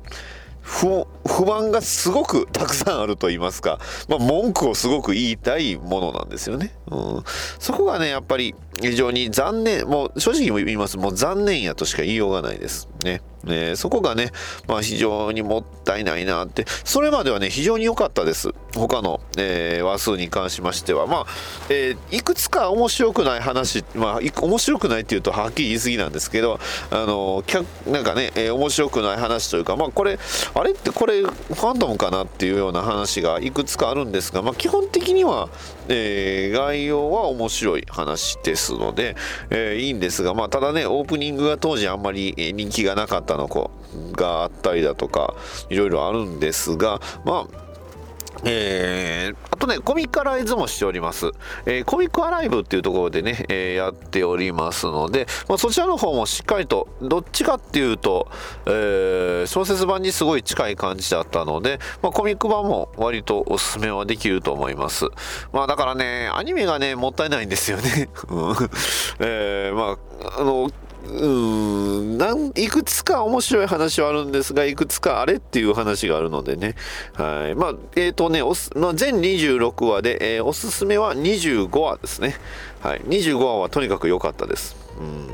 [0.68, 6.74] 不不満がすごくたくさんあると言いますか、まあ、文句をすごく言いたいものなんですよね。
[6.90, 7.24] うん、
[7.58, 12.88] そこがね、やっぱり非常に残念、もう正直言います、もう残念やとしか言いようがないです。
[13.04, 13.20] ね。
[13.44, 14.30] ねそこがね、
[14.66, 18.52] まあ、非常にもったいないなって、それまではね、非常に良かったです。
[18.74, 21.06] 他の、えー話数に関しましては。
[21.06, 21.26] まあ、
[21.70, 26.60] えーいくつか面白くない話、まあ、面白くないっていうとはっきり言い過ぎなんですけど、
[26.90, 27.44] あの、
[27.86, 30.18] なんかね、えー面白くない話というか、まあ、これ、
[30.54, 35.48] あれってこれれファントムかなっていうような話がいくつかあるんですが、まあ、基本的には、
[35.88, 39.16] えー概要は面白い話ですので、
[39.50, 43.70] えーいいんですが、まあ、ただねオープニングが当時あんまりえ人気がなかったの子
[44.12, 45.35] があったりだとか
[45.70, 47.67] いろいろあるんですがまあ
[48.44, 51.33] えーあとね、コミックアライズもしております。
[51.66, 58.29] えーコミックアライブっていうところでね、えーやっておりますので、まあ、そちらの方もしっかりと、どっちかっていうと、
[58.66, 65.07] えー小説版にすごい近い感じだったので、まあ、コミック版も割とおすすめはできると思います。
[65.53, 68.09] まあだからね、アニメがね、もったいないんですよね。
[68.31, 68.57] うん
[69.20, 70.70] えまあ、あの、
[71.06, 71.26] う
[72.02, 76.74] んなんいくつか面白い話はあるんですがいくつかあれっていう話があるのでね。
[77.14, 77.54] はい。
[77.54, 82.34] まあえっ、とねおす、まあ、全26話で、えーおすすめは25話ですね。
[82.80, 83.00] はい。
[83.00, 84.76] 25話はとにかく良かったです。
[85.00, 85.28] うん。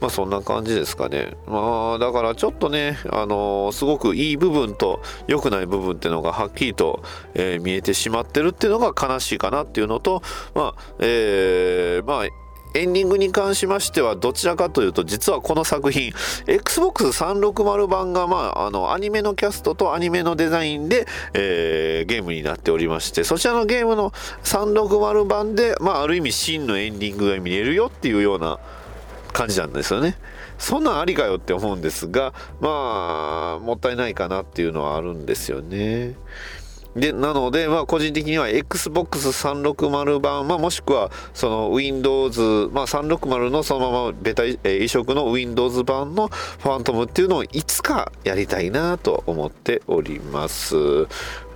[0.00, 1.36] まあそんな感じですかね。
[1.46, 7.02] まあだからちょっとねあのーすごくいい部分と良くない部分っていうのがはっきりと、
[7.34, 10.22] えー見えてしまってるっていうのが悲しいかなっていうのと
[10.54, 12.43] まあえーまあ
[12.74, 16.10] エンディングに関しましてはどちらかというと実はこの作品
[16.46, 24.10] XBOX360 版がまああのアニメのキャストとアニメのデザインで、えーゲームになっておりましてそちらのゲームの
[24.42, 28.58] 360版でまあある意味真のエンディングが見れるよっていうような
[29.32, 30.16] 感じなんですよね。
[30.58, 36.14] そんなんありかよって思うんですがまあもったいないかなっていうのはあるんですよね。
[36.96, 51.06] でなので、まあ、個人的には XBOX360 版、まあ、もしくはその Windows、まあ、360のそのままベタ、えー移植の Windows 版のファントムっていうのをいつかやりたいなと思っております。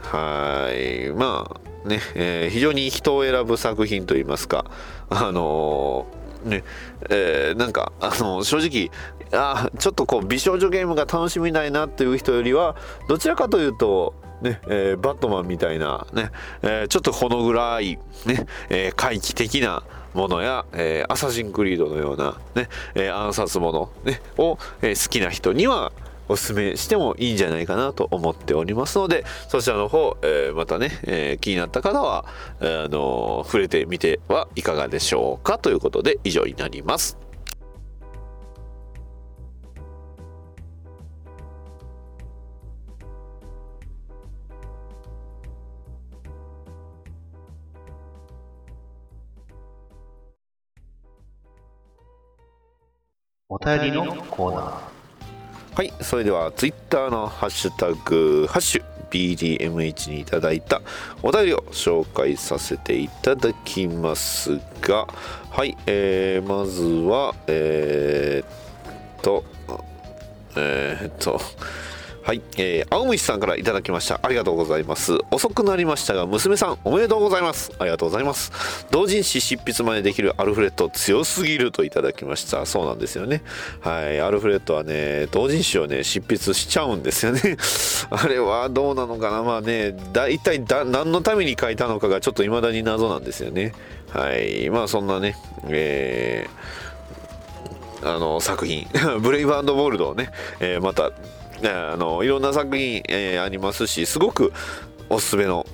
[0.03, 1.11] はい。
[1.13, 4.65] まあね、えー非常に人を選ぶ作品といいますか、
[5.11, 6.65] あのーね、
[7.11, 8.91] えーなんか、あの正直、
[9.33, 12.77] あちょっとこう美少女ゲームが楽しみないなっていう人よりは
[13.09, 16.31] どちらかというとねえーバットマンみたいなね、
[16.63, 19.83] えーちょっとほの暗いね、えー怪奇的な
[20.15, 25.93] ものや、えーアサシンクリードのようなね、えー暗殺もの、ね、を、えー好きな人には
[26.31, 32.25] おすすめしてもいいんじゃないかなと思っておりますのでそちらの方、えーまたね、えー気になった方は、
[32.61, 37.28] えーあのー触れてみてはいかがでしょうかということで以上になります。
[53.51, 54.79] お便りのコーナー。
[55.75, 60.83] はい、それではツイッターのハッシュタグ、ハッシュ BDMH にいただいた
[61.23, 65.07] お便りを紹介させていただきますが、
[65.49, 69.45] はい、えー、まずは、えー、っと、
[70.55, 71.41] えー、っと、
[72.29, 74.21] はい、えー、青虫さんからいただきました。
[74.23, 75.17] ありがとうございます。
[75.31, 77.73] 遅くなりましたが、娘さん、おめでとうございます。
[77.79, 78.53] ありがとうございます。
[78.91, 82.67] 同人誌執筆までできるアルフレッド、強すぎるといただきました。
[82.67, 83.43] そうなんですよね。
[83.81, 87.57] はい、アルフレッドはね、同人誌をね、執筆しちゃうんですよね。
[88.11, 89.43] あれはどうなのかな。
[89.43, 93.73] まあね、だ一体だ何のために書いたのかがちょっと未だに謎なんですよね。
[94.11, 95.35] はい、まあそんなね、
[95.71, 96.89] えー
[98.01, 98.87] あの作品
[99.21, 101.11] ブレイブボールドをね、えーまた
[101.65, 104.53] あのいろんな作品、えーありますしすごく
[105.09, 105.67] おすすめの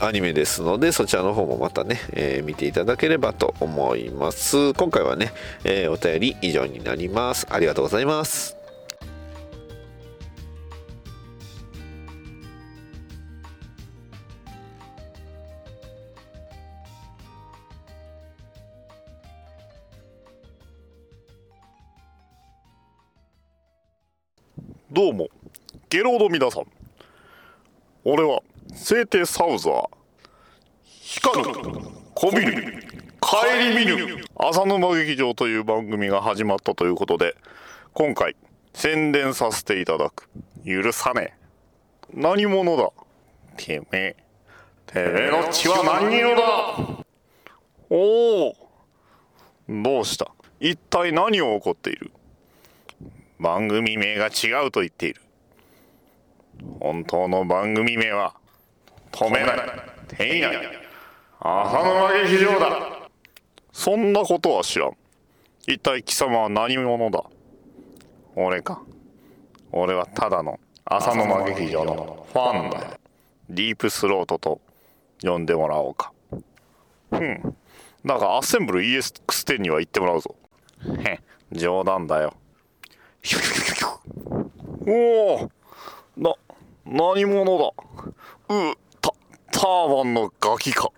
[0.00, 4.74] アニメですのでそちらの方もまたね、えー見ていただければと思います。
[4.74, 5.32] 今回はね、
[5.64, 7.46] えーお便り以上になります。
[7.50, 8.57] ありがとうございます。
[24.90, 25.28] どうも、
[25.90, 26.64] ゲロード皆さん。
[28.04, 28.40] 俺は、
[28.74, 29.88] 聖帝サウザー。
[30.82, 31.52] 光る、
[32.14, 32.82] こびる、
[33.20, 37.36] 帰り見ぬ、浅沼劇場という番組が始まったということで、
[37.92, 38.34] 今回、
[38.72, 40.30] 宣伝させていただく。
[40.64, 42.14] 許さねえ。
[42.14, 42.90] 何者だ？
[43.58, 44.16] てめえ。
[44.86, 47.04] てめえの血は何色だ？
[47.90, 48.56] おお。
[49.68, 50.32] どうした？
[50.60, 52.10] 一体何を起こっている？
[53.38, 55.22] 番組名が違うと言っている。
[56.80, 58.34] 本当の番組名は
[59.12, 59.58] 止めない。
[60.08, 60.56] 手いない
[61.40, 63.08] 浅沼劇場だ。
[63.72, 64.96] そんなことは知らん。
[65.66, 67.22] 一体貴様は何者だ。
[68.34, 68.82] 俺か。
[69.70, 72.78] 俺はただの浅沼劇場のファンだ。
[72.78, 72.84] よ
[73.50, 74.60] ディープスロートと
[75.22, 76.12] 呼んでもらおうか。
[77.12, 77.56] うん。
[78.04, 80.34] だがアッセンブル EX10 には行ってもらうぞ。
[81.04, 81.20] へ
[81.52, 82.34] 冗談だよ。
[84.86, 85.50] おお
[86.16, 86.34] な、
[86.86, 87.72] 何者だ。
[88.48, 89.12] うタ
[89.50, 90.88] ターバンのガキか。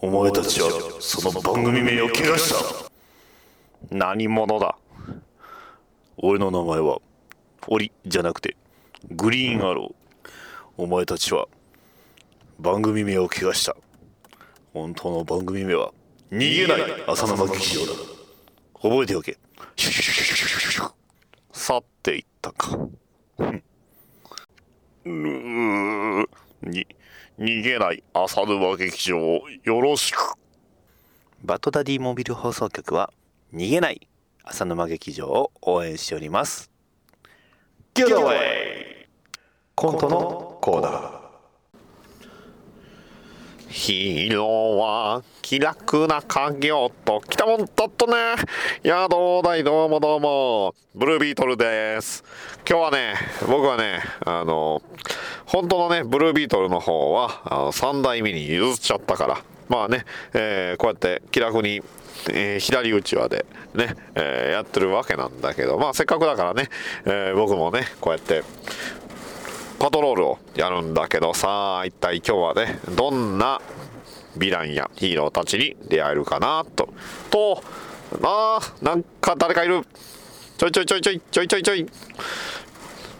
[0.00, 0.70] お前たちは
[1.00, 2.90] その番組名を怪我した。
[3.90, 4.78] 何者だ。
[6.16, 7.00] 俺の名前は
[7.66, 8.56] オリじゃなくて
[9.10, 10.30] グリーンアロー。
[10.78, 11.48] お前たちは
[12.58, 13.76] 番組名を怪我した。
[14.72, 15.92] 本当の番組名は
[16.30, 17.92] 逃げない浅沼劇場だ。
[18.80, 19.38] 覚えておけ。
[19.76, 20.37] シュシュシュシュ
[21.68, 22.78] 去っていったか。
[23.38, 26.26] うー
[26.62, 26.86] に
[27.38, 30.32] 逃げない浅沼劇場をよろしく。
[31.44, 33.12] バッドダディモビル放送局は
[33.52, 34.08] 逃げない
[34.44, 36.70] 浅沼劇場を応援しております。
[37.92, 39.06] ゲットウェイ
[39.74, 41.20] コントのコーナー。
[43.68, 48.12] ヒーローは気楽な影をと来たもんだったね。
[48.84, 50.74] いや、どうだい、どうもどうも。
[50.94, 52.22] ブルービートルです。
[52.68, 53.14] 今日はね、
[53.46, 54.82] 僕はね、あの、
[55.46, 59.38] 本当のね、ブルービートルの方は、あの3代目に譲っちゃったから。
[59.70, 61.80] まあね、えーこうやって気楽に、
[62.30, 66.68] えー左うちわでね、えーやってるわけなんだけど、まあせっかくだからね、
[67.06, 68.42] えー僕もね、こうやって、
[69.78, 73.60] パトロールをやるんだけどさあ一体今日はねどんな
[74.38, 76.88] ヴィランやヒーローたちに出会えるかなと。
[77.30, 77.62] と
[78.22, 79.82] あーなんか誰かいる。
[80.56, 81.86] ちょいちょいちょいちょいちょいちょいちょい。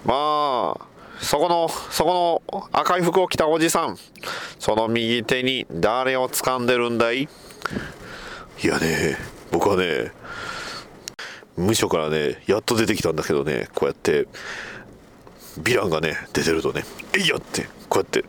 [0.05, 0.87] まあ
[1.21, 3.99] そこのそこの赤い服を着たおじさん。
[4.59, 7.29] その右手に誰を掴んでるんだい？
[8.63, 9.17] いやね
[9.53, 10.13] 僕はね
[11.57, 14.27] 無所からねやっと出てきたんだけどねこうやって
[15.61, 16.85] ヴィランがね出てるとね
[17.17, 18.25] 「えいや!」ってこうやって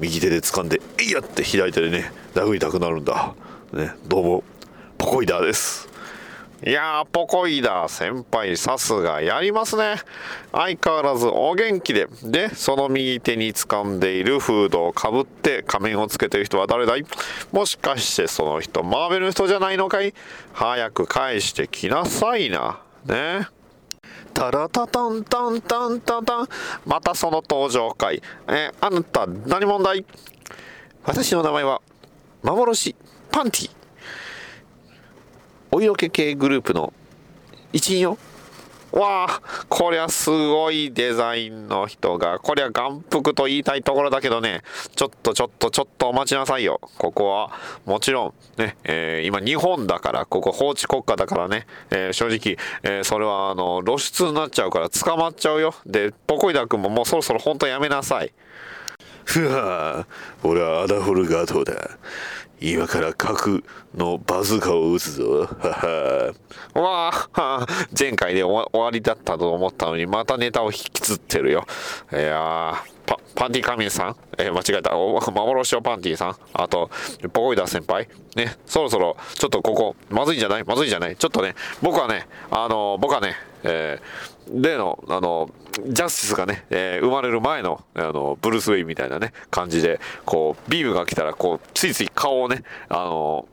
[0.00, 3.34] 右手で掴んで「いや!」って左手でね殴りたくなるんだ。
[3.72, 4.44] ねどうも
[4.96, 5.88] ポコイダーです。
[6.66, 9.94] いやーポコイダー先輩さすがやりますね。
[10.50, 12.08] 相変わらずお元気で。
[12.22, 17.04] でその右手に掴んでいるフードをかぶって仮面をつけてる人は誰だい？
[17.52, 20.14] もしかしてその人マーベルの人じゃないのかい？
[20.52, 22.80] 早く返してきなさいな。
[23.06, 23.46] ね。
[24.34, 26.24] タラタタンタンタンタン。
[26.24, 26.48] タン
[26.86, 30.04] またその登場回えーあなた何問題？
[31.04, 31.80] 私の名前は
[32.42, 32.94] 幻
[33.30, 33.70] パンティ。
[35.70, 36.92] お色気系グループの
[37.72, 38.18] 一員よ
[38.92, 42.38] わあこりゃすごいデザインの人が。
[42.38, 44.62] こりゃ眼福と言いたいところだけどね。
[44.96, 46.80] ちょっとちょっとちょっとお待ちなさいよ。
[46.96, 47.50] ここは
[47.84, 55.74] もちろんね、えー今日本だからここ法治国家だからね、えー正直、えーそれはあの露出になっちゃうから捕まっちゃうよ。
[55.84, 58.32] でポコイダ君ももうそろそろ本当やめなさい。
[59.24, 60.06] ふわ
[60.42, 61.98] 俺はアダホルガートだ。
[62.60, 63.62] 今から核
[63.96, 65.48] のバズーカを撃つぞ。
[65.60, 66.32] は
[66.74, 67.66] はわあ
[67.98, 71.64] 前回で終わりだったと思ったのにまたネタを引きずってるよ。
[72.12, 72.74] いやー
[73.06, 74.96] パパンティカミンさん、えー間違えた。
[74.96, 76.36] お 幻のパンティさん？
[76.52, 76.90] あと
[77.32, 78.08] ポコイダ先輩？
[78.34, 80.64] ねそろそろちょっとここまずいんじゃない？
[80.64, 81.16] まずいんじゃない？
[81.16, 85.50] ちょっとね僕はねあの僕はねえー例のあの
[85.86, 93.46] ジャスティスがね、えー生まれる前のあのブルース・ウェイみたいなね感じでこうビームが来たらこうついつい顔をねあの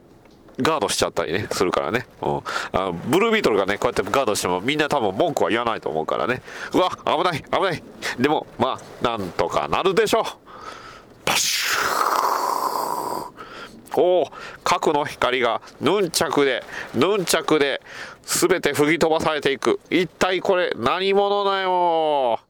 [0.60, 2.36] ガードしちゃったりねするからね、うん、
[2.72, 6.42] あのブルービートルがねこうやってガードしてもみんな多分文句は言わないと思うからね。
[6.72, 7.82] うわ危ない危ない。
[8.18, 10.24] でもまあなんとかなるでしょう
[11.24, 12.26] パシュー
[14.00, 14.32] おお
[14.64, 16.62] 核の光がヌンチャクで
[16.94, 17.80] ヌンチャクで
[18.24, 19.80] 全て吹き飛ばされていく。
[19.90, 22.40] 一体これ何者だよ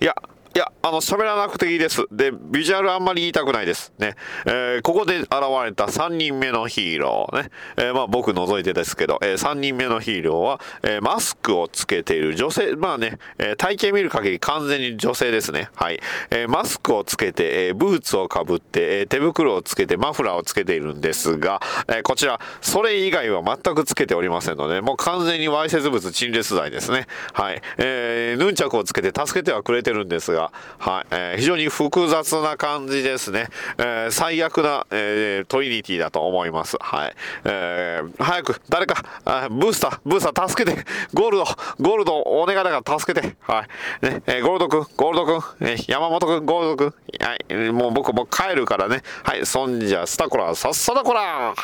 [0.00, 0.14] いや
[0.56, 2.06] いや、あの、喋らなくていいです。
[2.10, 3.92] で、ビジュアルあんまり言いたくないです。
[3.98, 4.14] ね。
[4.46, 5.30] えーここで現
[5.66, 7.50] れた3人目のヒーローね。
[7.76, 15.68] えーまあ僕除いてですけど、え3人目のヒーローは、えマスクをつけている女性、まあね、え体型見る限り完全に女性ですね。
[15.74, 16.00] はい。
[16.30, 21.60] えマスクをつけて、えブーツをかぶって、え手袋をつけて、マフラーをつけているんですが、
[21.94, 27.06] えこちら、それ以外は全くつけておりませんので、もう完全にわいせつ物陳列罪ですね。
[27.34, 27.60] はい。
[27.76, 30.45] えーヌンチャクをつけて助けてはくれてるんですが、
[30.78, 31.06] はい。
[31.10, 33.48] えー非常に複雑な感じですね。
[33.78, 36.76] えー最悪な、えートリニティだと思います。
[36.80, 37.14] はい。
[37.44, 40.84] えー早く、誰か、あブースター、ブースター助けて、
[41.14, 43.64] ゴールド、ゴールドお願いだから助けて、は
[44.02, 44.04] い。
[44.06, 46.94] ね、えーゴールド君、ゴールド君、えー山本君、ゴールド君、
[47.26, 47.44] はい。
[47.48, 49.02] えーもう僕もう帰るからね。
[49.22, 49.44] はい。
[49.46, 51.54] そんじゃ、スタコラ、さっさだこら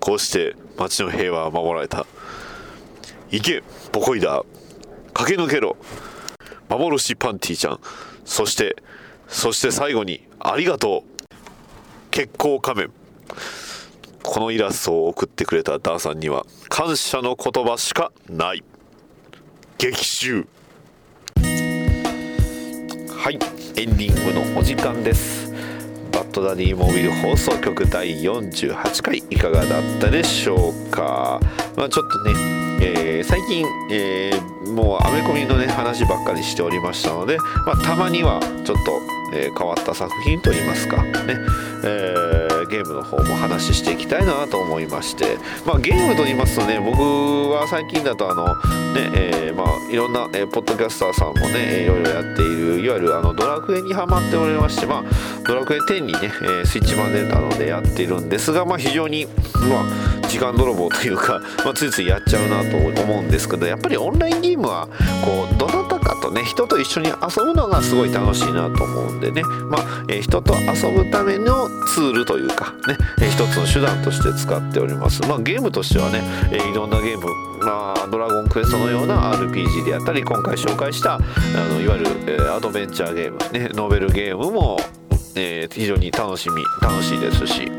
[0.00, 2.06] こうして街の平和は守られた。
[3.30, 3.62] 行け、
[3.92, 4.44] ボコイダー。
[5.14, 5.76] 駆け抜けろ。
[6.78, 7.80] 幻パンティちゃん。
[8.24, 8.76] そして、
[9.28, 11.34] そして最後に、ありがとう。
[12.10, 12.90] 結構仮面。
[14.22, 18.62] このイラストを送ってくれたダーさんには、感謝の言葉しかない。
[19.78, 20.46] 激臭。
[23.22, 23.38] はい
[23.76, 25.41] エンディングのお時間です
[26.32, 31.38] バッドダディモビル放送局第48回いかがだったでしょうか？
[31.76, 32.32] まあちょっとね、
[32.80, 39.02] えー最近、えーもうアメコミのね話ばっかりしておりましたので、まあ、たまにはちょっと、
[39.34, 41.12] えー変わった作品といいますかね、
[41.84, 47.00] えーゲームの方も話していきたいなと思いまして、まあ、ゲームと言いますとね僕
[47.50, 48.54] は最近だとあの
[48.92, 55.04] ね、えーまあいろんな、えーポッドキャスターさんもねいろいろやっているいわゆるあのドラクエにハマっておりまして、まあ、
[55.46, 59.82] ドラクエ10にね、えースイッチ版出たのでやっているんですが、まあ、非常に、ま
[60.24, 64.88] あ、時間泥棒というか、まあ、ついついやっちゃうなと思うんですけどやっぱりオンラインゲームは
[65.24, 65.91] こうどなた
[66.22, 77.26] とね人と一緒に遊ぶのがすごい楽しいなと思うんでね、まあえー人と遊ぶためのツールというかね、えー一つの手段として使っております、まあ、ゲームとしてはね、えーいろんなゲーム
[77.64, 81.18] まあ、ドラゴンクエストのような RPG であったり今回紹介したあ
[81.72, 84.78] のいわゆる、えーアドベンチャーゲーム、ね、ノベルゲームも、
[85.34, 87.70] えー非常に楽しみ楽しいですし、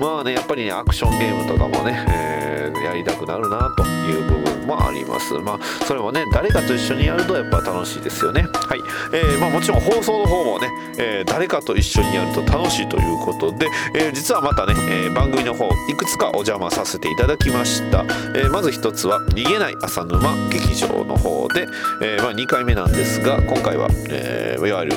[0.00, 2.41] まあねやっぱりねアクションゲームとかもね、えー
[2.80, 5.34] やりたくなるなという部分もあります。
[5.34, 8.42] まあそれもね誰かと一緒にやるとやっぱ楽しいですよね。
[8.52, 8.80] はい、
[9.12, 10.68] えーまあ、もちろん放送の方もね、
[10.98, 18.02] えー誰かと一緒にやると楽しいということで、えー実はまたね、えー番組の方いくつかお邪魔させていただきました、
[18.34, 21.66] えーまず一つは逃げない浅沼劇場の方で、
[22.02, 24.96] えーまあ、2回目なんですが今回は、えーいわゆる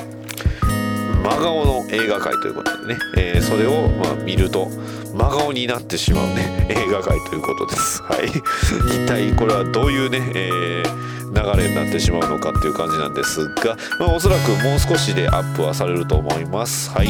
[1.24, 4.70] 真顔の映画界ということでね、えーそれをまあ見ると
[5.14, 6.68] 真顔になってしまうね。
[6.70, 8.02] 映画界ということです。
[8.04, 11.06] はい、一体これはどういうね、えー
[11.36, 16.90] 流れになってしまうのかっていう感じなんですが、まあ、おそらくもう少しでアップはされると思います。
[16.92, 17.10] はい、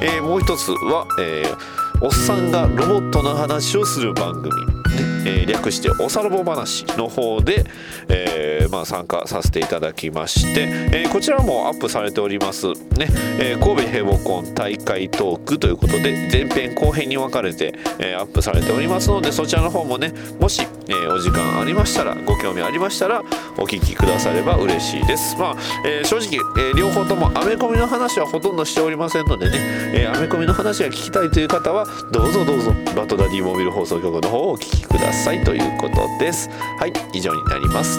[0.00, 7.64] えーもう一つは、えーおっさんがロボットの話をする番組、ねえー略して「おさらぼ話」の方で、
[8.08, 10.62] えーまあ、参加させていただきまして、
[10.92, 13.08] えーこちらもアップされております、ね
[13.38, 23.22] えー神戸平和コン大会トークということで前編後編に分かれて、えーアップされておりますのでそちらの方もねもし、えーお時間ありましたらご興味ありましたら
[23.58, 25.36] お聞きくだされば嬉しいです。
[25.38, 25.56] まあ、
[25.86, 29.58] えー正直、えー両方ともアメコミの話はほとんどしておりませんのでね、
[29.94, 35.15] えアメコミの話が聞きたいという方はどうぞどうぞバッドダディモビル放送局の方をお聞きください。
[35.16, 36.50] さいということです。
[36.78, 37.98] はい以上になります。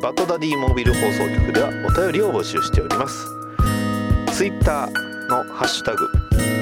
[0.00, 3.26] バッドダディモビル放送局ではお便りを募集しております。
[4.32, 6.08] ツイッターのハッシュタグ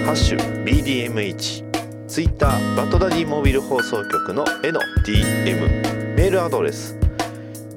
[0.07, 6.97] ハッシュ BDM1 ツイッターバッドダディモビル放送局のへの DM メールアドレス。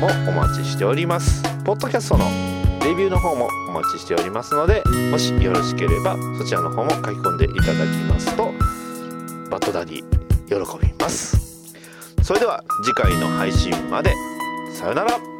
[0.00, 1.57] もお待ちしております。
[1.68, 2.24] ポッドキャストの
[2.82, 8.44] レビューの方もお待ちしておりますのでもしよろしければそちらの方も書き込んでいただきますと
[9.50, 10.04] バッドダディ
[10.46, 11.36] 喜びます。
[12.22, 14.14] それでは次回の配信まで。
[14.72, 15.37] さよなら。